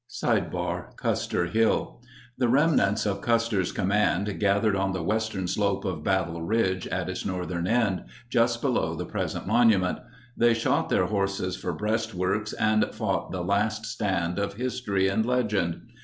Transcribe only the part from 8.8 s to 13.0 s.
the present monu ment. They shot their horses for breastworks and